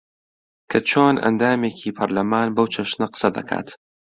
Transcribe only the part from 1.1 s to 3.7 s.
ئەندامێکی پەرلەمان بەو چەشنە قسە دەکات